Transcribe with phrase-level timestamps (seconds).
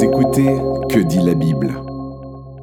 [0.00, 0.56] Écoutez
[0.88, 1.74] Que dit la Bible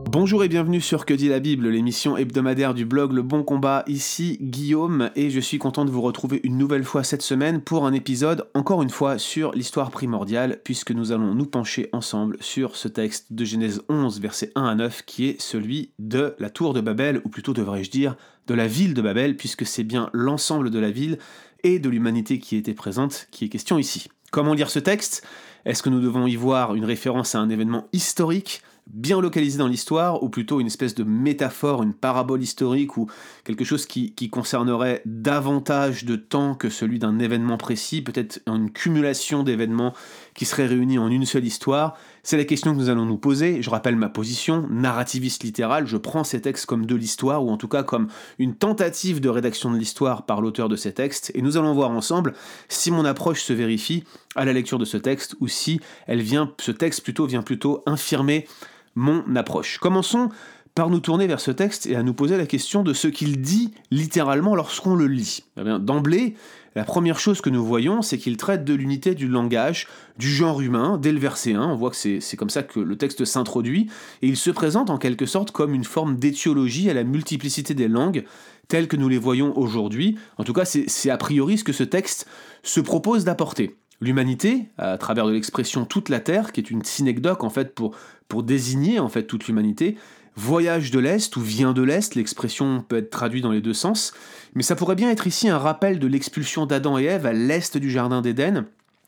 [0.10, 3.84] Bonjour et bienvenue sur Que dit la Bible, l'émission hebdomadaire du blog Le Bon Combat.
[3.88, 7.86] Ici Guillaume et je suis content de vous retrouver une nouvelle fois cette semaine pour
[7.86, 12.78] un épisode, encore une fois, sur l'histoire primordiale, puisque nous allons nous pencher ensemble sur
[12.78, 16.74] ce texte de Genèse 11, versets 1 à 9, qui est celui de la tour
[16.74, 18.16] de Babel, ou plutôt devrais-je dire
[18.48, 21.18] de la ville de Babel, puisque c'est bien l'ensemble de la ville
[21.64, 24.08] et de l'humanité qui était présente qui est question ici.
[24.36, 25.26] Comment lire ce texte.
[25.64, 29.68] Est-ce que nous devons y voir une référence à un événement historique bien localisé dans
[29.68, 33.10] l'histoire, ou plutôt une espèce de métaphore, une parabole historique, ou
[33.46, 39.44] quelque chose qui, concernerait davantage de temps que celui d'un événement précis, peut-être une cumulation
[39.44, 39.94] d'événements
[40.34, 41.98] qui seraient réunis en une seule histoire?
[42.28, 43.62] C'est la question que nous allons nous poser.
[43.62, 47.58] Je rappelle ma position, narrativiste littérale, je prends ces textes comme de l'histoire, ou en
[47.58, 48.08] tout cas comme
[48.40, 51.92] une tentative de rédaction de l'histoire par l'auteur de ces textes, et nous allons voir
[51.92, 52.34] ensemble
[52.68, 56.52] si mon approche se vérifie à la lecture de ce texte, ou si elle vient,
[56.60, 58.48] ce texte plutôt vient plutôt infirmer
[58.96, 59.78] mon approche.
[59.78, 60.30] Commençons
[60.74, 63.40] par nous tourner vers ce texte et à nous poser la question de ce qu'il
[63.40, 65.44] dit littéralement lorsqu'on le lit.
[65.58, 66.36] Eh d'emblée,
[66.76, 69.88] la première chose que nous voyons, c'est qu'il traite de l'unité du langage,
[70.18, 71.62] du genre humain, dès le verset 1.
[71.62, 73.90] On voit que c'est comme ça que le texte s'introduit,
[74.22, 77.88] et il se présente en quelque sorte comme une forme d'étiologie à la multiplicité des
[77.88, 78.26] langues,
[78.68, 80.18] telles que nous les voyons aujourd'hui.
[80.38, 82.28] En tout cas, c'est a priori ce que ce texte
[82.62, 83.78] se propose d'apporter.
[84.02, 87.96] L'humanité, à travers de l'expression toute la terre, qui est une synecdoque en fait pour,
[88.44, 89.96] désigner en fait toute l'humanité,
[90.36, 94.14] voyage de l'Est ou vient de l'Est, l'expression peut être traduite dans les deux sens,
[94.54, 97.78] mais ça pourrait bien être ici un rappel de l'expulsion d'Adam et Ève à l'Est
[97.78, 98.66] du Jardin d'Éden,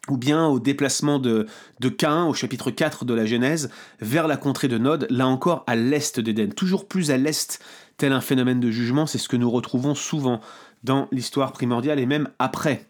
[0.09, 1.47] ou bien au déplacement de,
[1.79, 3.69] de Cain au chapitre 4 de la Genèse
[3.99, 7.59] vers la contrée de Nod, là encore à l'Est d'Éden, toujours plus à l'Est,
[7.97, 10.39] tel un phénomène de jugement, c'est ce que nous retrouvons souvent
[10.83, 12.85] dans l'histoire primordiale et même après.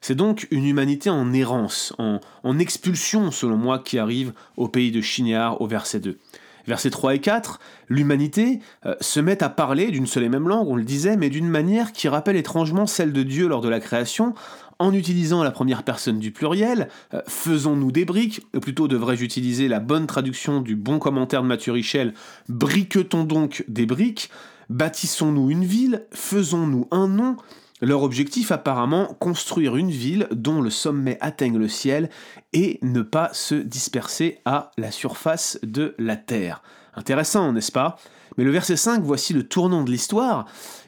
[0.00, 4.90] C'est donc une humanité en errance, en, en, expulsion selon moi, qui arrive au pays
[4.90, 6.18] de Shinéar au verset 2.
[6.66, 10.68] Versets 3 et 4, l'humanité euh, se met à parler d'une seule et même langue,
[10.68, 13.80] on le disait, mais d'une manière qui rappelle étrangement celle de Dieu lors de la
[13.80, 14.34] création,
[14.78, 19.80] en utilisant la première personne du pluriel, euh, faisons-nous des briques, plutôt devrais-je utiliser la
[19.80, 22.14] bonne traduction du bon commentaire de Mathieu Richel,
[22.48, 24.30] briquetons donc des briques,
[24.70, 27.36] bâtissons-nous une ville, faisons-nous un nom,
[27.82, 32.08] leur objectif apparemment, construire une ville dont le sommet atteigne le ciel
[32.52, 36.62] et ne pas se disperser à la surface de la terre.
[36.94, 37.96] Intéressant, n'est-ce pas?
[38.38, 40.46] Mais le verset 5, voici le tournant de l'histoire.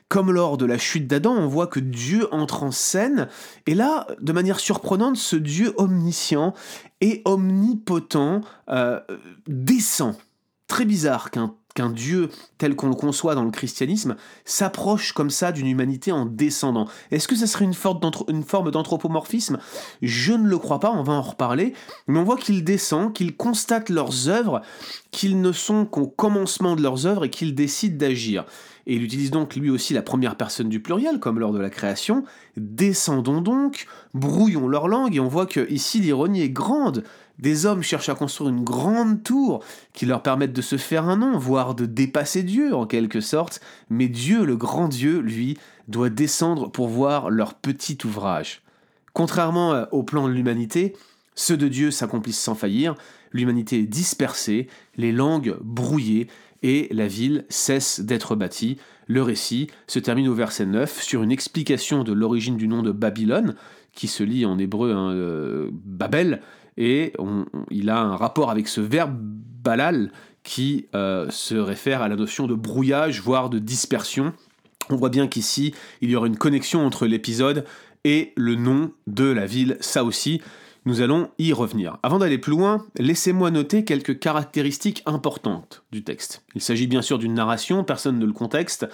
[0.08, 3.28] Comme lors de la chute d'Adam, on voit que Dieu entre en scène,
[3.66, 6.54] et là, de manière surprenante, ce Dieu omniscient
[7.00, 9.00] et omnipotent euh,
[9.48, 10.14] descend.
[10.68, 15.52] Très bizarre qu'un qu'un Dieu tel qu'on le conçoit dans le christianisme s'approche comme ça
[15.52, 16.88] d'une humanité en descendant.
[17.10, 19.58] Est-ce que ça serait une, forme d'anthropomorphisme?
[20.00, 21.74] Je ne le crois pas, on va en reparler,
[22.06, 24.62] mais on voit qu'il descend, qu'il constate leurs œuvres,
[25.10, 28.44] qu'ils ne sont qu'au commencement de leurs œuvres et qu'il décide d'agir.
[28.86, 31.70] Et il utilise donc lui aussi la première personne du pluriel, comme lors de la
[31.70, 32.24] création.
[32.56, 37.02] Descendons donc, brouillons leur langue, et on voit que ici l'ironie est grande.
[37.38, 39.62] Des hommes cherchent à construire une grande tour
[39.92, 43.60] qui leur permette de se faire un nom, voire de dépasser Dieu en quelque sorte,
[43.90, 45.58] mais Dieu, le grand Dieu, lui,
[45.88, 48.62] doit descendre pour voir leur petit ouvrage.
[49.12, 50.94] Contrairement euh, au plan de l'humanité,
[51.34, 52.94] ceux de Dieu s'accomplissent sans faillir,
[53.32, 56.28] l'humanité est dispersée, les langues brouillées,
[56.64, 58.78] et la ville cesse d'être bâtie.
[59.06, 62.90] Le récit se termine au verset 9 sur une explication de l'origine du nom de
[62.90, 63.54] Babylone,
[63.92, 66.40] qui se lit en hébreu hein, euh, Babel,
[66.76, 67.12] et
[67.70, 70.10] il a un rapport avec ce verbe balal
[70.42, 74.32] qui euh, se réfère à la notion de brouillage, voire de dispersion.
[74.90, 77.64] On voit bien qu'ici, il y aura une connexion entre l'épisode
[78.04, 80.42] et le nom de la ville, ça aussi,
[80.84, 81.96] nous allons y revenir.
[82.02, 86.44] Avant d'aller plus loin, laissez-moi noter quelques caractéristiques importantes du texte.
[86.54, 88.86] Il s'agit bien sûr d'une narration, personne ne le contexte,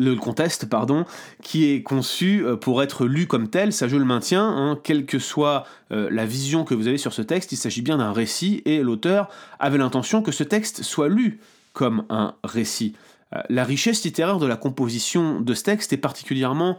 [0.00, 1.04] le conteste, pardon,
[1.42, 5.04] qui est conçu euh, pour être lu comme tel, ça je le maintiens, hein, quelle
[5.04, 8.12] que soit euh, la vision que vous avez sur ce texte, il s'agit bien d'un
[8.12, 11.40] récit et l'auteur avait l'intention que ce texte soit lu
[11.72, 12.94] comme un récit.
[13.34, 16.78] Euh, la richesse littéraire de la composition de ce texte est particulièrement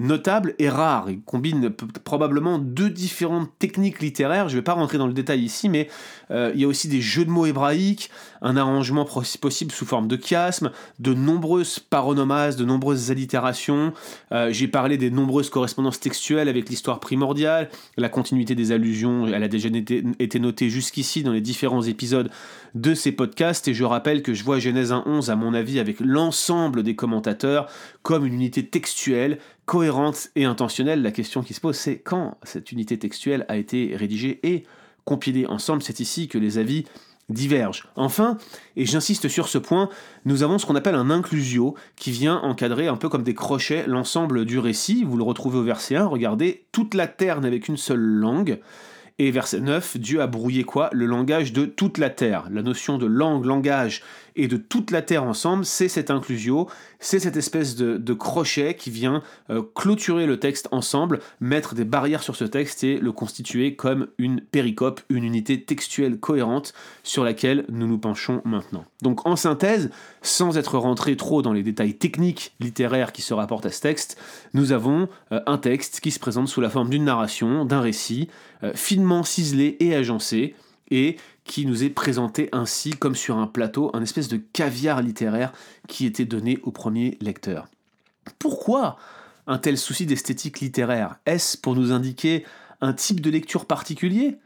[0.00, 1.10] notable et rare.
[1.10, 1.70] Il combine
[2.04, 4.48] probablement deux différentes techniques littéraires.
[4.48, 5.88] Je ne vais pas rentrer dans le détail ici, mais
[6.30, 8.10] euh, il y a aussi des jeux de mots hébraïques,
[8.42, 9.04] un arrangement
[9.40, 13.92] possible sous forme de chiasme, de nombreuses paronomases, de nombreuses allitérations.
[14.32, 17.68] Euh, j'ai parlé des nombreuses correspondances textuelles avec l'histoire primordiale.
[17.96, 22.30] La continuité des allusions, elle a déjà été, été notée jusqu'ici dans les différents épisodes
[22.74, 23.68] de ces podcasts.
[23.68, 27.68] Et je rappelle que je vois Genèse 1.11, à mon avis, avec l'ensemble des commentateurs,
[28.02, 31.02] comme une unité textuelle cohérente et intentionnelle.
[31.02, 34.64] La question qui se pose, c'est quand cette unité textuelle a été rédigée et
[35.04, 35.82] compilée ensemble.
[35.82, 36.84] C'est ici que les avis
[37.28, 37.88] divergent.
[37.96, 38.36] Enfin,
[38.76, 39.88] et j'insiste sur ce point,
[40.24, 43.84] nous avons ce qu'on appelle un inclusio qui vient encadrer un peu comme des crochets
[43.86, 45.04] l'ensemble du récit.
[45.04, 48.60] Vous le retrouvez au verset 1, regardez, toute la terre n'avait qu'une seule langue.
[49.18, 50.88] Et verset 9, Dieu a brouillé quoi?
[50.92, 52.46] Le langage de toute la terre.
[52.50, 54.02] La notion de langue, langage
[54.40, 56.66] et de toute la terre ensemble, c'est cette inclusio,
[56.98, 62.22] c'est cette espèce de, crochet qui vient euh, clôturer le texte ensemble, mettre des barrières
[62.22, 66.72] sur ce texte et le constituer comme une péricope, une unité textuelle cohérente
[67.02, 68.86] sur laquelle nous nous penchons maintenant.
[69.02, 69.90] Donc en synthèse,
[70.22, 74.18] sans être rentré trop dans les détails techniques littéraires qui se rapportent à ce texte,
[74.54, 78.28] nous avons euh, un texte qui se présente sous la forme d'une narration, d'un récit,
[78.64, 80.54] euh, finement ciselé et agencé,
[80.90, 81.16] et
[81.50, 85.52] qui nous est présenté ainsi comme sur un plateau, un espèce de caviar littéraire
[85.88, 87.66] qui était donné au premier lecteur.
[88.38, 88.96] Pourquoi
[89.48, 91.16] un tel souci d'esthétique littéraire?
[91.26, 92.46] Est-ce pour nous indiquer
[92.80, 94.36] un type de lecture particulier?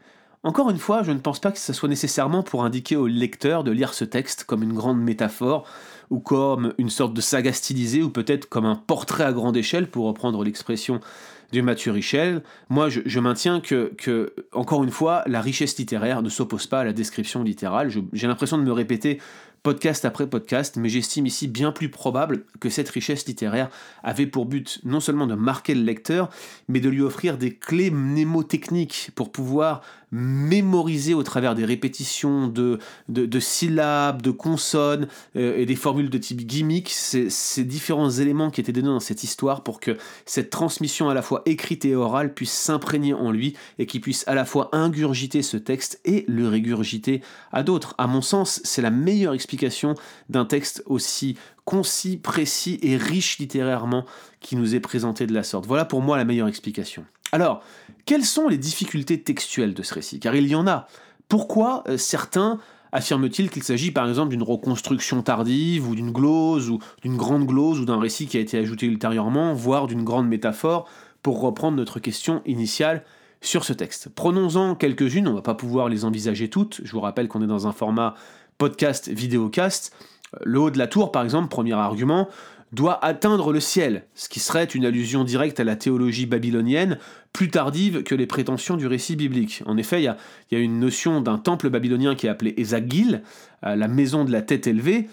[0.41, 3.63] Encore une fois, je ne pense pas que ce soit nécessairement pour indiquer au lecteur
[3.63, 5.67] de lire ce texte comme une grande métaphore
[6.09, 9.91] ou comme une sorte de saga stylisée ou peut-être comme un portrait à grande échelle
[9.91, 11.01] pour reprendre l'expression
[11.51, 16.29] du Mathieu Richel, moi je, maintiens que, que, encore une fois, la richesse littéraire ne
[16.29, 17.89] s'oppose pas à la description littérale.
[18.13, 19.19] J'ai l'impression de me répéter
[19.65, 23.71] podcast après podcast, mais j'estime ici bien plus probable que cette richesse littéraire
[24.03, 26.29] avait pour but non seulement de marquer le lecteur,
[26.67, 29.81] mais de lui offrir des clés mnémotechniques pour pouvoir
[30.15, 32.79] mémoriser au travers des répétitions de,
[33.09, 38.49] de, syllabes, de consonnes euh, et des formules de type gimmick, ces, ces, différents éléments
[38.49, 41.95] qui étaient donnés dans cette histoire pour que cette transmission à la fois écrite et
[41.95, 46.23] orale puisse s'imprégner en lui et qu'il puisse à la fois ingurgiter ce texte et
[46.29, 47.21] le régurgiter
[47.51, 47.93] à d'autres.
[47.97, 49.95] À mon sens, c'est la meilleure explication
[50.29, 51.35] d'un texte aussi
[51.65, 54.05] concis, précis et riche littérairement
[54.39, 55.65] qui nous est présenté de la sorte.
[55.65, 57.05] Voilà pour moi la meilleure explication.
[57.35, 57.61] Alors,
[58.05, 60.21] quelles sont les difficultés textuelles de ce récit?
[60.21, 60.87] Car il y en a.
[61.27, 62.59] Pourquoi euh, certains
[62.93, 67.81] affirment-ils qu'il s'agit par exemple d'une reconstruction tardive ou d'une glose ou d'une grande glose
[67.81, 70.87] ou d'un récit qui a été ajouté ultérieurement, voire d'une grande métaphore,
[71.23, 73.03] pour reprendre notre question initiale
[73.41, 74.07] sur ce texte.
[74.15, 76.79] Prenons-en quelques-unes, on ne va pas pouvoir les envisager toutes.
[76.85, 78.15] Je vous rappelle qu'on est dans un format
[78.57, 79.93] podcast, vidéocast.
[80.41, 82.29] Le haut de la tour, par exemple, premier argument,
[82.71, 86.97] doit atteindre le ciel, ce qui serait une allusion directe à la théologie babylonienne,
[87.31, 89.63] plus tardive que les prétentions du récit biblique.
[89.65, 93.21] En effet, il y, a, une notion d'un temple babylonien qui est appelé Ezagil,
[93.61, 95.07] la maison de la tête élevée,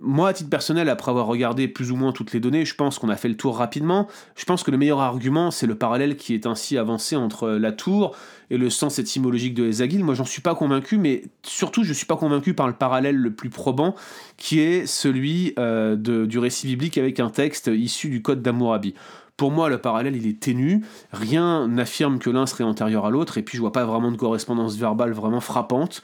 [0.00, 2.98] moi, à titre personnel, après avoir regardé plus ou moins toutes les données, je pense
[2.98, 4.08] qu'on a fait le tour rapidement.
[4.36, 7.72] Je pense que le meilleur argument, c'est le parallèle qui est ainsi avancé entre la
[7.72, 8.14] tour
[8.50, 10.04] et le sens étymologique de Ezagil.
[10.04, 13.32] Moi, j'en suis pas convaincu, mais surtout, je suis pas convaincu par le parallèle le
[13.32, 13.94] plus probant,
[14.36, 18.94] qui est celui euh, du récit biblique avec un texte issu du Code d'Amourabi.
[19.36, 20.84] Pour moi, le parallèle, il est ténu.
[21.12, 24.16] Rien n'affirme que l'un serait antérieur à l'autre, et puis je vois pas vraiment de
[24.16, 26.02] correspondance verbale vraiment frappante.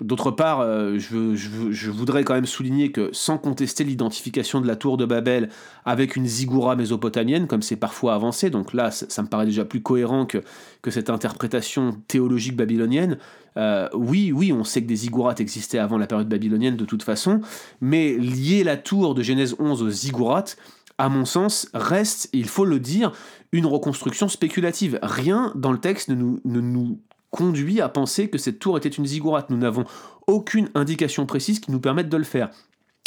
[0.00, 4.96] D'autre part, euh, je, voudrais quand même souligner que sans contester l'identification de la tour
[4.96, 5.50] de Babel
[5.84, 9.82] avec une ziggoura mésopotamienne, comme c'est parfois avancé, donc là ça, me paraît déjà plus
[9.82, 10.40] cohérent que,
[10.90, 13.18] cette interprétation théologique babylonienne,
[13.56, 17.02] euh, oui, oui, on sait que des ziggourats existaient avant la période babylonienne de toute
[17.02, 17.40] façon,
[17.80, 20.44] mais lier la tour de Genèse 11 aux ziggourats,
[20.96, 23.12] à mon sens, reste, il faut le dire,
[23.52, 24.98] une reconstruction spéculative.
[25.02, 27.00] Rien dans le texte ne nous
[27.30, 29.50] conduit à penser que cette tour était une ziggourate.
[29.50, 29.84] Nous n'avons
[30.26, 32.50] aucune indication précise qui nous permette de le faire.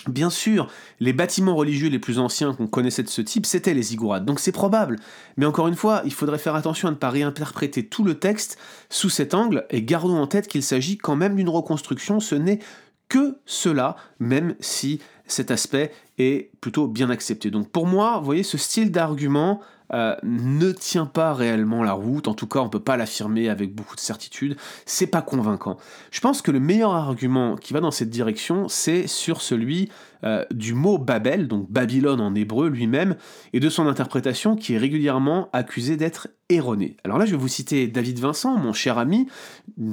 [0.08, 3.84] Bien sûr, les bâtiments religieux les plus anciens qu'on connaissait de ce type, c'était les
[3.84, 4.98] ziggourats, donc c'est probable.
[5.38, 8.58] Mais encore une fois, il faudrait faire attention à ne pas réinterpréter tout le texte
[8.89, 12.60] sous cet angle, et gardons en tête qu'il s'agit quand même d'une reconstruction, ce n'est
[13.08, 17.50] que cela, même si cet aspect est plutôt bien accepté.
[17.50, 19.62] Donc pour moi, vous voyez, ce style d'argument
[19.92, 23.75] euh, ne tient pas réellement la route, en tout cas on peut pas l'affirmer avec
[23.75, 25.78] beaucoup de certitude, c'est pas convaincant.
[26.12, 29.90] Je pense que le meilleur argument qui va dans cette direction, c'est sur celui
[30.24, 33.15] euh, du mot Babel, donc Babylone en hébreu lui-même,
[33.53, 36.98] et de son interprétation qui est régulièrement accusée d'être erronée.
[37.03, 39.27] Alors là je vais vous citer David Vincent, mon cher ami,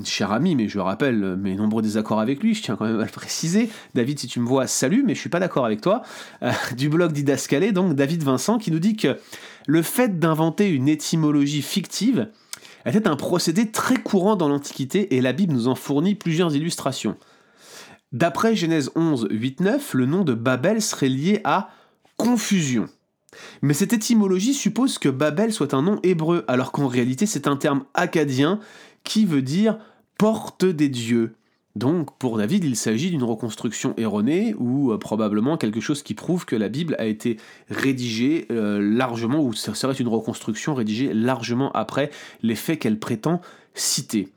[0.05, 3.05] cher ami, mais je rappelle mes nombreux désaccords avec lui, je tiens quand même à
[3.05, 3.69] le préciser.
[3.95, 6.03] David, si tu me vois, salut, mais je suis pas d'accord avec toi.
[6.43, 9.19] Euh, du blog Didascalé, donc David Vincent, qui nous dit que
[9.67, 12.29] le fait d'inventer une étymologie fictive
[12.87, 17.17] était un procédé très courant dans l'Antiquité et la Bible nous en fournit plusieurs illustrations.
[18.13, 21.71] D'après Genèse 11, 8, 9, le nom de Babel serait lié à
[22.17, 22.87] confusion.
[23.63, 27.57] Mais cette étymologie suppose que Babel soit un nom hébreu, alors qu'en réalité c'est un
[27.57, 28.59] terme acadien
[29.05, 29.79] qui veut dire
[30.19, 31.35] porte des dieux.
[31.77, 36.45] Donc pour David, il s'agit d'une reconstruction erronée ou euh, probablement quelque chose qui prouve
[36.45, 37.37] que la Bible a été
[37.69, 42.11] rédigée euh, largement, ou ce serait une reconstruction rédigée largement après
[42.43, 43.41] les faits qu'elle prétend
[43.75, 44.29] citer.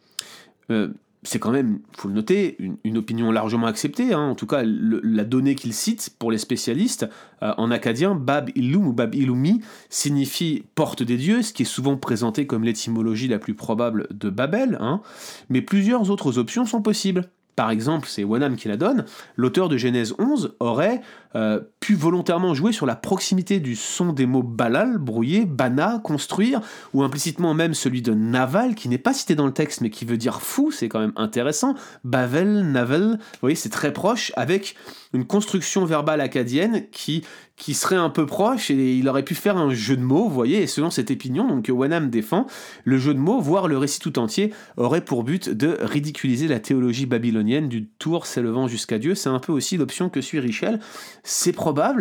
[0.69, 0.89] Euh,
[1.23, 4.19] c'est quand même, faut le noter, une, opinion largement acceptée, hein.
[4.19, 7.07] en tout cas la donnée qu'il cite pour les spécialistes,
[7.41, 11.65] euh, en acadien, Bab Illum ou Bab Illumi signifie porte des dieux, ce qui est
[11.65, 15.01] souvent présenté comme l'étymologie la plus probable de Babel, hein.
[15.49, 17.29] mais plusieurs autres options sont possibles.
[17.55, 21.01] Par exemple, c'est Wanam qui la donne, l'auteur de Genèse 11 aurait
[21.35, 26.61] euh, pu volontairement jouer sur la proximité du son des mots balal, brouiller, bana, construire,
[26.93, 30.05] ou implicitement même celui de naval, qui n'est pas cité dans le texte mais qui
[30.05, 31.75] veut dire fou, c'est quand même intéressant.
[32.05, 34.77] Bavel, navel, vous voyez, c'est très proche, avec
[35.13, 37.23] une construction verbale acadienne qui,
[37.55, 40.33] qui serait un peu proche, et il aurait pu faire un jeu de mots, vous
[40.33, 42.47] voyez, et selon cette opinion, donc Wanam défend,
[42.83, 46.59] le jeu de mots, voire le récit tout entier, aurait pour but de ridiculiser la
[46.59, 49.15] théologie babylonienne du tour s'élevant jusqu'à Dieu.
[49.15, 50.79] C'est un peu aussi l'option que suit Richel,
[51.23, 51.51] c'est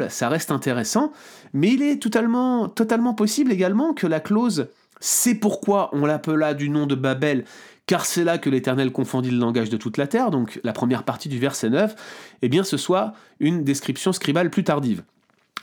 [0.08, 1.12] ça reste intéressant,
[1.52, 4.68] mais il est totalement, totalement possible également que la clause
[5.02, 7.44] c'est pourquoi on l'appela du nom de Babel,
[7.86, 11.02] car c'est là que l'Éternel confondit le langage de toute la terre, donc la première
[11.02, 11.94] partie du verset 9,
[12.40, 15.02] eh bien ce soit une description scribale plus tardive.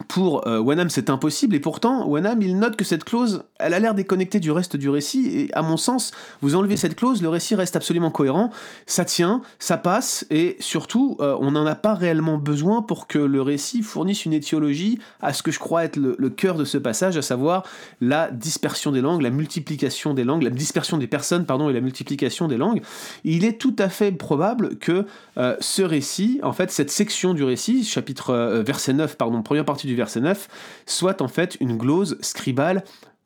[0.08, 3.80] Pour euh, Wenham, c'est impossible, et pourtant, Wenham, il note que cette clause, elle a
[3.80, 7.28] l'air déconnectée du reste du récit, et à mon sens, vous enlevez cette clause, le
[7.28, 8.50] récit reste absolument cohérent,
[8.86, 13.20] ça tient, ça passe, et surtout, euh, on n'en a pas réellement besoin pour que
[13.20, 16.78] le récit fournisse une étiologie à ce que je crois être le, cœur de ce
[16.78, 17.64] passage, à savoir
[18.00, 21.82] la dispersion des langues, la multiplication des langues, la dispersion des personnes, pardon, et la
[21.82, 22.82] multiplication des langues.
[23.26, 25.06] Il est tout à fait probable que
[25.38, 29.89] euh, ce récit, en fait, cette section du récit, chapitre, verset 9, pardon, première partie
[29.96, 30.48] verset 9,
[30.86, 32.84] soit en fait une glose scribale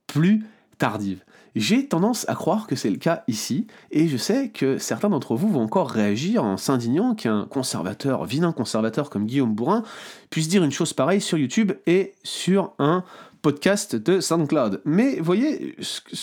[0.08, 0.46] plus
[0.78, 1.24] tardive.
[1.56, 5.36] J'ai tendance à croire que c'est le cas ici, et je sais que certains d'entre
[5.36, 9.84] vous vont encore réagir en s'indignant qu'un conservateur, vilain conservateur comme Guillaume Bourrin,
[10.32, 13.04] puisse dire une chose pareille sur YouTube et sur un
[13.44, 14.82] podcast de SoundCloud.
[14.86, 15.76] Mais voyez,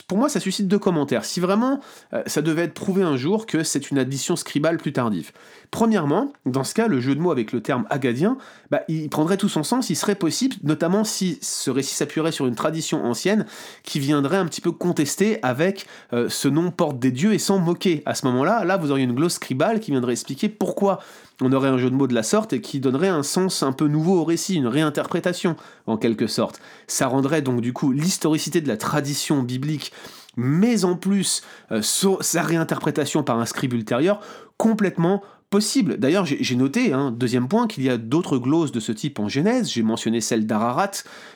[0.08, 1.24] pour moi, ça suscite deux commentaires.
[1.24, 1.80] Si vraiment
[2.14, 5.30] euh, ça devait être prouvé un jour que c'est une addition scribale plus tardive.
[5.70, 8.38] Premièrement, dans ce cas, le jeu de mots avec le terme agadien,
[8.70, 12.46] bah, il prendrait tout son sens, il serait possible, notamment si ce récit s'appuierait sur
[12.46, 13.46] une tradition ancienne
[13.84, 17.58] qui viendrait un petit peu contester avec euh, ce nom porte des dieux et s'en
[17.58, 18.02] moquer.
[18.06, 21.00] À ce moment-là, là, vous auriez une glosse scribale qui viendrait expliquer pourquoi
[21.40, 23.72] on aurait un jeu de mots de la sorte et qui donnerait un sens un
[23.72, 25.56] peu nouveau au récit, une réinterprétation
[25.86, 26.60] en quelque sorte.
[26.86, 29.92] Ça rendrait donc du coup l'historicité de la tradition biblique,
[30.36, 31.42] mais en plus
[31.72, 34.20] euh, sa réinterprétation par un scribe ultérieur,
[34.56, 35.98] complètement possible.
[35.98, 39.28] D'ailleurs, j'ai noté, hein, deuxième point, qu'il y a d'autres glosses de ce type en
[39.28, 39.68] Genèse.
[39.68, 40.92] J'ai mentionné celle d'Ararat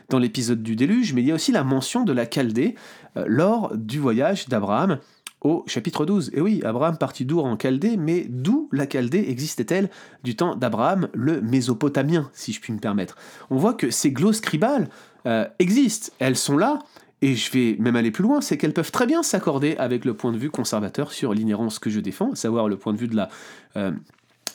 [0.08, 2.76] dans l'épisode du déluge, mais il y a aussi la mention de la Chaldée
[3.16, 4.98] euh, lors du voyage d'Abraham
[5.44, 6.32] au chapitre 12.
[6.34, 9.90] Et oui, Abraham partit d'Our en Chaldée, mais d'où la Chaldée existait-elle
[10.24, 13.16] du temps d'Abraham, le Mésopotamien, si je puis me permettre?
[13.50, 14.88] On voit que ces glosses scribales
[15.26, 16.80] euh, existent, elles sont là,
[17.22, 20.14] et je vais même aller plus loin, c'est qu'elles peuvent très bien s'accorder avec le
[20.14, 23.08] point de vue conservateur sur l'inhérence que je défends, à savoir le point de vue
[23.08, 23.28] de la...
[23.76, 23.92] Euh,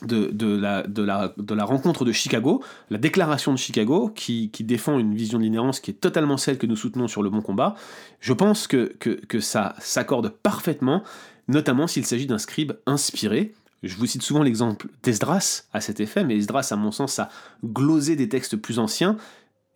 [0.06, 5.79] de, la, rencontre de Chicago, la déclaration de Chicago, qui, défend une vision de l'inhérence
[5.79, 7.75] qui est totalement celle que nous soutenons sur le bon combat,
[8.20, 11.03] je pense que, que, ça s'accorde parfaitement,
[11.48, 13.53] notamment s'il s'agit d'un scribe inspiré.
[13.82, 17.29] Je vous cite souvent l'exemple d'Esdras à cet effet, mais Esdras, à mon sens, a
[17.63, 19.18] glosé des textes plus anciens,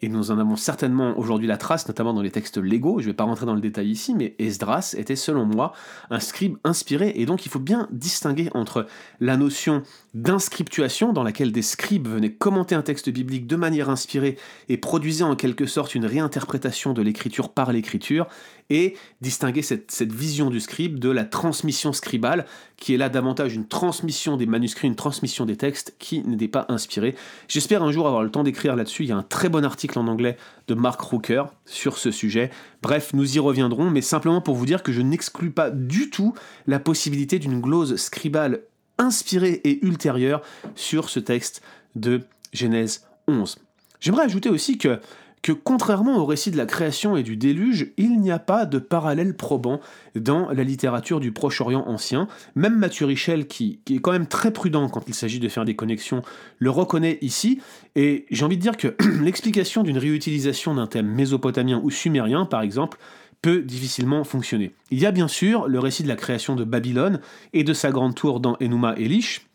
[0.04, 3.12] et nous en avons certainement aujourd'hui la trace, notamment dans les textes légaux, je ne
[3.12, 5.72] vais pas rentrer dans le détail ici, mais Esdras était selon moi
[6.10, 8.86] un scribe inspiré, et donc il faut bien distinguer entre
[9.22, 9.82] la notion
[10.14, 15.24] d'inscriptuation, dans laquelle des scribes venaient commenter un texte biblique de manière inspirée et produisaient
[15.24, 18.28] en quelque sorte une réinterprétation de l'écriture par l'écriture,
[18.70, 22.46] et distinguer cette, cette, vision du scribe de la transmission scribale,
[22.84, 26.66] qui est là davantage une transmission des manuscrits, une transmission des textes qui n'était pas
[26.68, 27.16] inspirée.
[27.48, 29.04] J'espère un jour avoir le temps d'écrire là-dessus.
[29.04, 30.36] Il y a un très bon article en anglais
[30.68, 32.52] de Mark Rooker sur ce sujet.
[32.82, 36.34] Bref, nous y reviendrons, mais simplement pour vous dire que je n'exclus pas du tout
[36.68, 38.64] la possibilité d'une glose scribale
[38.98, 40.42] inspirée et ultérieure
[40.76, 41.62] sur ce texte
[41.96, 43.60] de Genèse 11.
[44.02, 45.00] J'aimerais ajouter aussi que
[45.44, 48.80] que contrairement au récit de la création et du déluge, il n'y a pas de
[48.80, 49.82] parallèle probant
[50.16, 52.28] dans la littérature du Proche-Orient ancien.
[52.56, 55.76] Même Mathieu Richel, qui, est quand même très prudent quand il s'agit de faire des
[55.76, 56.22] connexions,
[56.60, 57.60] le reconnaît ici,
[57.96, 62.62] et j'ai envie de dire que l'explication d'une réutilisation d'un thème mésopotamien ou sumérien, par
[62.62, 62.98] exemple,
[63.42, 64.72] peut difficilement fonctionner.
[64.92, 67.20] Il y a bien sûr le récit de la création de Babylone
[67.52, 69.46] et de sa grande tour dans Enuma Elish,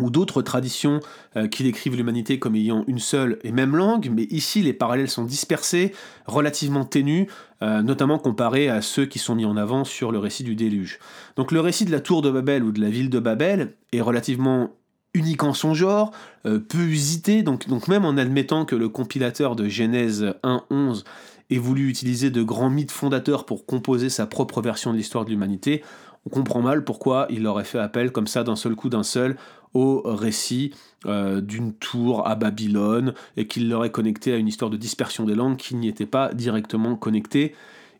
[0.00, 1.00] ou d'autres traditions
[1.36, 5.10] euh, qui décrivent l'humanité comme ayant une seule et même langue, mais ici les parallèles
[5.10, 5.92] sont dispersés,
[6.26, 7.26] relativement ténus,
[7.62, 10.98] euh, notamment comparés à ceux qui sont mis en avant sur le récit du déluge.
[11.36, 14.00] Donc le récit de la tour de Babel ou de la ville de Babel est
[14.00, 14.70] relativement
[15.14, 16.10] unique en son genre,
[16.46, 21.04] euh, peu usité, donc, donc même en admettant que le compilateur de Genèse 1.11
[21.50, 25.30] ait voulu utiliser de grands mythes fondateurs pour composer sa propre version de l'histoire de
[25.30, 25.82] l'humanité,
[26.24, 29.36] on comprend mal pourquoi il aurait fait appel comme ça d'un seul coup d'un seul
[29.74, 30.74] au récit
[31.06, 35.34] euh, d'une tour à Babylone et qu'il l'aurait connecté à une histoire de dispersion des
[35.34, 37.54] langues qui n'y était pas directement connectée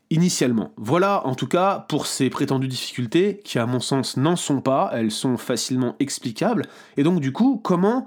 [0.09, 0.71] initialement.
[0.77, 4.91] Voilà en tout cas pour ces prétendues difficultés qui à mon sens n'en sont pas,
[4.93, 8.05] elles sont facilement explicables, et donc du coup comment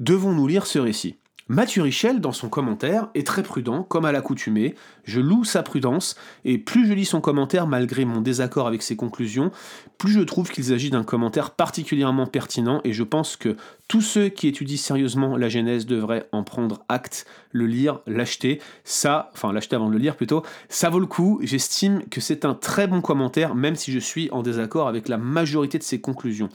[0.00, 1.16] devons-nous lire ce récit?
[1.48, 4.74] Mathieu Richel, dans son commentaire, est très prudent, comme à l'accoutumée.
[5.04, 8.96] Je loue sa prudence, et plus je lis son commentaire malgré mon désaccord avec ses
[8.96, 9.52] conclusions,
[9.96, 14.28] plus je trouve qu'il s'agit d'un commentaire particulièrement pertinent, et je pense que tous ceux
[14.28, 18.60] qui étudient sérieusement la Genèse devraient en prendre acte, le lire, l'acheter.
[18.82, 21.38] Ça, enfin l'acheter avant de le lire plutôt, ça vaut le coup.
[21.44, 25.16] J'estime que c'est un très bon commentaire, même si je suis en désaccord avec la
[25.16, 26.48] majorité de ses conclusions.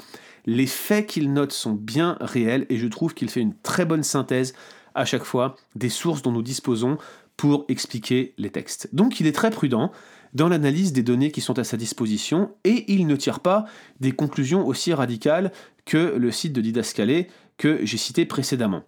[0.45, 4.03] Les faits qu'il note sont bien réels, et je trouve qu'il fait une très bonne
[4.03, 4.53] synthèse
[4.95, 6.97] à chaque fois des sources dont nous disposons
[7.37, 8.89] pour expliquer les textes.
[8.93, 9.91] Donc il est très prudent
[10.33, 13.65] dans l'analyse des données qui sont à sa disposition et il ne tire pas
[13.99, 15.51] des conclusions aussi radicales
[15.85, 18.83] que le site de Didascalé que j'ai cité précédemment.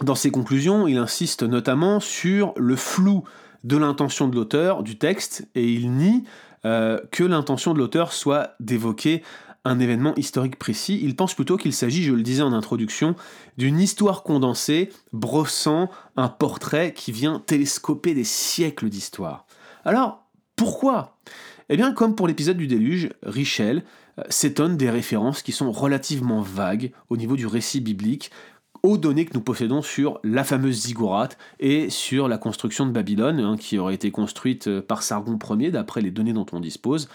[0.00, 3.24] Dans ses conclusions, il insiste notamment sur le flou
[3.62, 6.24] de l'intention de l'auteur du texte et il nie
[6.64, 9.22] euh, que l'intention de l'auteur soit d'évoquer
[9.64, 13.14] un événement historique précis, il pense plutôt qu'il s'agit, je le disais en introduction,
[13.58, 19.46] d'une histoire condensée brossant un portrait qui vient télescoper des siècles d'histoire.
[19.84, 20.24] Alors,
[20.56, 21.16] pourquoi?
[21.68, 23.84] Eh bien, comme pour l'épisode du déluge, Richel
[24.18, 28.30] euh, s'étonne des références qui sont relativement vagues au niveau du récit biblique
[28.82, 33.38] aux données que nous possédons sur la fameuse ziggourate et sur la construction de Babylone,
[33.38, 37.08] hein, qui aurait été construite euh, par Sargon Ier, d'après les données dont on dispose.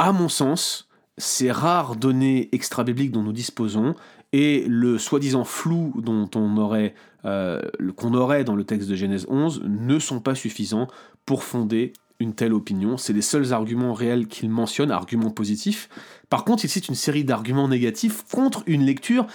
[0.00, 0.87] À mon sens,
[1.18, 3.94] ces rares données extra-bibliques dont nous disposons
[4.32, 6.94] et le soi-disant flou dont on aurait,
[7.24, 7.60] euh,
[7.96, 10.88] qu'on aurait dans le texte de Genèse 11 ne sont pas suffisants
[11.26, 12.96] pour fonder une telle opinion.
[12.96, 15.88] C'est les seuls arguments réels qu'il mentionne, arguments positifs.
[16.30, 19.26] Par contre, il cite une série d'arguments négatifs contre une lecture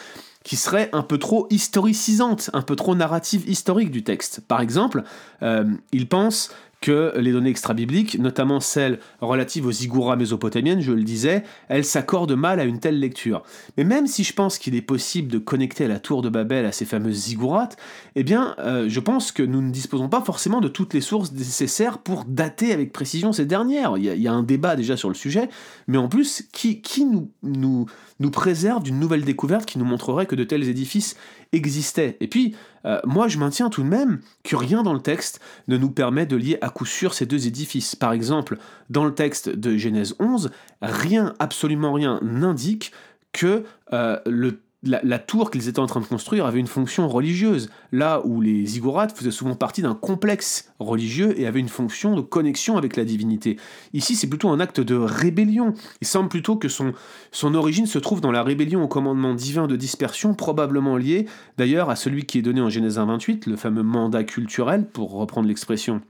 [0.43, 4.41] qui serait un peu trop historicisante, un peu trop narrative historique du texte.
[4.41, 5.03] Par exemple,
[5.41, 6.51] euh, il pense
[6.83, 12.35] que les données extra-bibliques, notamment celles relatives aux ziggourats mésopotamiennes, je le disais, elles s'accordent
[12.35, 13.41] mal à une telle lecture.
[13.77, 16.73] Mais même si je pense qu'il est possible de connecter la tour de Babel à
[16.73, 17.69] ces fameuses ziggourats,
[18.17, 21.31] eh bien, euh, je pense que nous ne disposons pas forcément de toutes les sources
[21.31, 23.97] nécessaires pour dater avec précision ces dernières.
[23.97, 25.47] Il y a, un débat déjà sur le sujet,
[25.87, 27.87] mais en plus, qui, nous
[28.29, 31.15] préserve d'une nouvelle découverte qui nous montrerait que de tels édifices
[31.53, 32.17] existaient?
[32.19, 35.77] Et puis, euh, moi, je maintiens tout de même que rien dans le texte ne
[35.77, 37.95] nous permet de lier à coup sûr ces deux édifices.
[37.95, 38.57] Par exemple,
[38.89, 42.91] dans le texte de Genèse 11, rien, absolument rien, n'indique
[43.31, 47.69] que euh, le la, tour qu'ils étaient en train de construire avait une fonction religieuse,
[47.91, 52.21] là où les ziggourats faisaient souvent partie d'un complexe religieux et avaient une fonction de
[52.21, 53.57] connexion avec la divinité.
[53.93, 55.73] Ici, c'est plutôt un acte de rébellion.
[56.01, 56.93] Il semble plutôt que son,
[57.31, 61.89] son origine se trouve dans la rébellion au commandement divin de dispersion, probablement lié d'ailleurs
[61.89, 66.01] à celui qui est donné en Genèse 28, le fameux mandat culturel, pour reprendre l'expression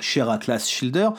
[0.00, 1.10] cher Atlas Schilder,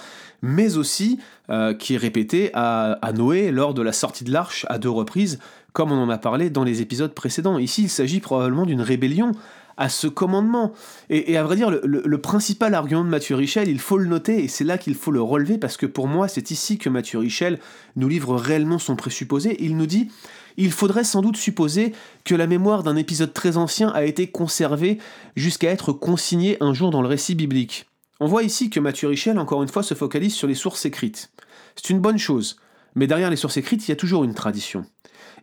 [0.42, 4.78] mais aussi euh, qui est répété à, Noé lors de la sortie de l'arche à
[4.78, 5.40] deux reprises,
[5.78, 7.60] comme on en a parlé dans les épisodes précédents.
[7.60, 9.34] Ici, il s'agit probablement d'une rébellion
[9.78, 10.74] à ce commandement.
[11.12, 14.48] Et, à vrai dire, le, principal argument de Mathieu Richel, il faut le noter, et
[14.48, 17.60] c'est là qu'il faut le relever, parce que pour moi, c'est ici que Mathieu Richel
[17.96, 19.56] nous livre réellement son présupposé.
[19.64, 20.10] Il nous dit
[20.58, 21.94] il faudrait sans doute supposer
[22.26, 24.98] que la mémoire d'un épisode très ancien a été conservée
[25.36, 27.86] jusqu'à être consignée un jour dans le récit biblique.
[28.20, 31.30] On voit ici que Mathieu Richel, encore une fois, se focalise sur les sources écrites.
[31.76, 32.58] C'est une bonne chose,
[32.96, 34.84] mais derrière les sources écrites, il y a toujours une tradition.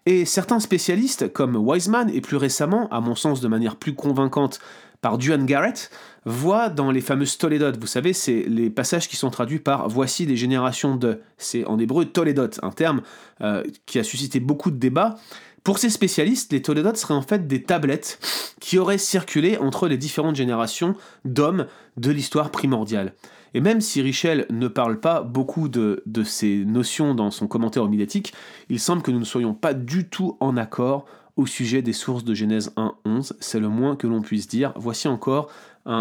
[0.06, 4.60] Et certains spécialistes, comme Wiseman, et plus récemment, à mon sens de manière plus convaincante,
[5.00, 5.90] par Duane Garrett,
[6.24, 10.24] voient dans les fameuses Toledot, vous savez, c'est les passages qui sont traduits par Voici
[10.24, 11.20] des générations de.
[11.36, 13.02] C'est en hébreu Toledot, un terme
[13.42, 15.16] euh, qui a suscité beaucoup de débats.
[15.62, 18.18] Pour ces spécialistes, les Toledot seraient en fait des tablettes
[18.60, 23.14] qui auraient circulé entre les différentes générations d'hommes de l'histoire primordiale.
[23.54, 28.34] Et même si Richel ne parle pas beaucoup de, ces notions dans son commentaire homilétique,
[28.68, 32.24] il semble que nous ne soyons pas du tout en accord au sujet des sources
[32.24, 34.72] de Genèse 1.11, c'est le moins que l'on puisse dire.
[34.76, 35.50] Voici encore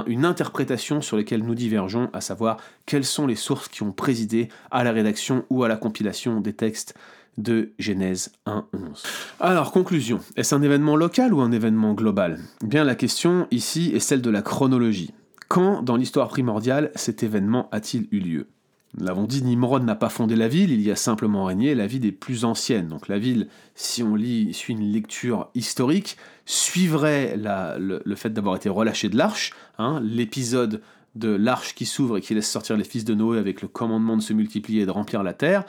[0.08, 4.50] une interprétation sur laquelle nous divergeons, à savoir quelles sont les sources qui ont présidé
[4.72, 6.96] à la rédaction ou à la compilation des textes
[7.38, 9.04] de Genèse 1.11.
[9.40, 12.40] Alors, conclusion, est-ce un événement local ou un événement global?
[12.64, 15.14] Eh Bien, la question ici est celle de la chronologie.
[15.48, 18.48] Quand, dans l'histoire primordiale, cet événement a-t-il eu lieu?
[18.96, 21.88] Nous l'avons dit, Nimrod n'a pas fondé la ville, il y a simplement régné la
[21.88, 22.88] vie des plus anciennes.
[22.88, 28.70] Donc la ville, si on lit, suit une lecture historique, suivrait le, fait d'avoir été
[28.70, 30.82] relâché de l'arche, hein, l'épisode
[31.16, 34.18] de l'arche qui s'ouvre et qui laisse sortir les fils de Noé avec le commandement
[34.18, 35.64] de se multiplier et de remplir la terre,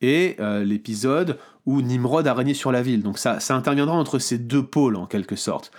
[0.00, 3.02] et euh, l'épisode où Nimrod a régné sur la ville.
[3.02, 5.70] Donc ça, ça interviendra entre ces deux pôles en quelque sorte.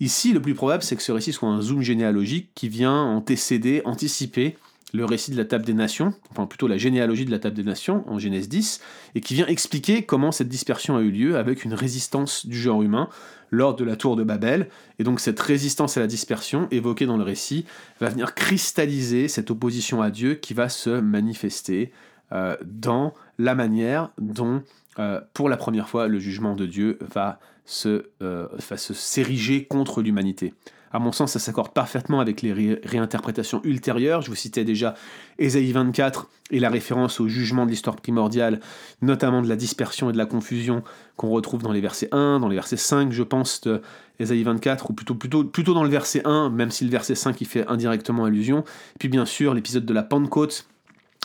[0.00, 3.82] Ici, le plus probable, c'est que ce récit soit un zoom généalogique qui vient antécéder,
[3.84, 4.56] anticiper
[4.94, 7.64] le récit de la table des nations, enfin plutôt la généalogie de la table des
[7.64, 8.80] nations en Genèse 10,
[9.16, 12.80] et qui vient expliquer comment cette dispersion a eu lieu avec une résistance du genre
[12.80, 13.08] humain
[13.50, 14.68] lors de la tour de Babel.
[15.00, 17.66] Et donc cette résistance à la dispersion évoquée dans le récit
[18.00, 21.92] va venir cristalliser cette opposition à Dieu qui va se manifester
[22.34, 24.62] euh, dans la manière dont,
[24.98, 30.54] euh, pour la première fois, le jugement de Dieu euh, va se s'ériger contre l'humanité.
[30.94, 34.22] À mon sens, ça s'accorde parfaitement avec les réinterprétations ultérieures.
[34.22, 34.94] Je vous citais déjà
[35.40, 38.60] Ésaïe 24 et la référence au jugement de l'histoire primordiale,
[39.02, 40.84] notamment de la dispersion et de la confusion
[41.16, 43.82] qu'on retrouve dans les versets 1, dans les versets 5, je pense, de
[44.20, 47.40] Ésaïe 24, ou plutôt, plutôt, plutôt dans le verset 1, même si le verset 5
[47.40, 48.62] y fait indirectement allusion.
[49.00, 50.68] Puis bien sûr, l'épisode de la Pentecôte,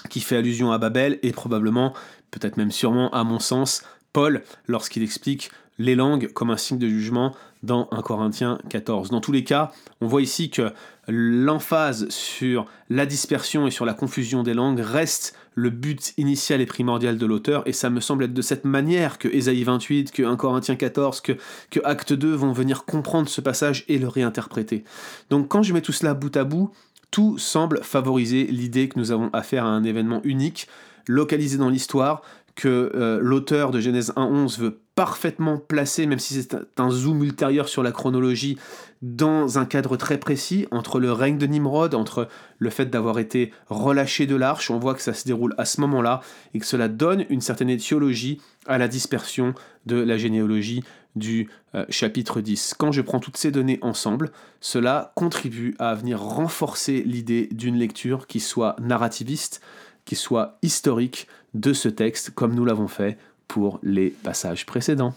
[0.09, 1.93] qui fait allusion à Babel, et probablement,
[2.31, 3.83] peut-être même sûrement, à mon sens,
[4.13, 7.33] Paul, lorsqu'il explique les langues comme un signe de jugement
[7.63, 9.09] dans 1 Corinthiens 14.
[9.09, 10.71] Dans tous les cas, on voit ici que
[11.07, 16.65] l'emphase sur la dispersion et sur la confusion des langues reste le but initial et
[16.65, 20.23] primordial de l'auteur, et ça me semble être de cette manière que Ésaïe 28, que
[20.23, 21.33] 1 Corinthiens 14, que,
[21.69, 24.85] que Acte 2 vont venir comprendre ce passage et le réinterpréter.
[25.29, 26.71] Donc quand je mets tout cela bout à bout,
[27.11, 30.67] tout semble favoriser l'idée que nous avons affaire à un événement unique,
[31.07, 32.21] localisé dans l'histoire,
[32.55, 37.69] que euh, l'auteur de Genèse 1.11 veut parfaitement placer, même si c'est un zoom ultérieur
[37.69, 38.57] sur la chronologie,
[39.01, 43.53] dans un cadre très précis, entre le règne de Nimrod, entre le fait d'avoir été
[43.69, 46.19] relâché de l'arche, on voit que ça se déroule à ce moment-là,
[46.53, 49.53] et que cela donne une certaine étiologie à la dispersion
[49.85, 50.83] de la généalogie
[51.19, 52.73] du euh, chapitre 10.
[52.77, 58.25] Quand je prends toutes ces données ensemble, cela contribue à venir renforcer l'idée d'une lecture
[58.25, 59.61] qui soit narrativiste,
[60.05, 65.13] qui soit historique de ce texte, comme nous l'avons fait pour les passages précédents.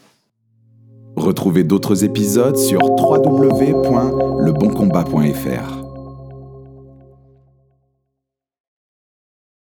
[1.17, 5.82] Retrouvez d'autres épisodes sur www.leboncombat.fr.